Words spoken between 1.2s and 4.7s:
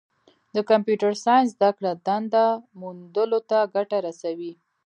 ساینس زدهکړه دنده موندلو ته ګټه رسوي.